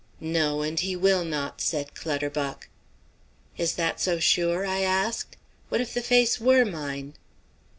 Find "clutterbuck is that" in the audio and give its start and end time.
1.93-4.01